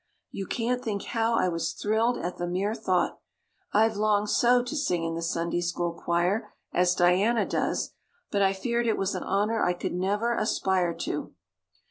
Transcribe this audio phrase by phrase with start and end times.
[0.31, 3.19] You can't think how I was thrilled at the mere thought.
[3.71, 7.93] I've longed so to sing in the Sunday school choir, as Diana does,
[8.31, 11.35] but I feared it was an honor I could never aspire to.